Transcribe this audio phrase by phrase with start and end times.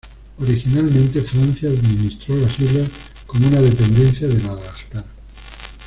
[0.39, 2.89] Originalmente, Francia administró las islas
[3.27, 5.05] como una dependencia de Madagascar.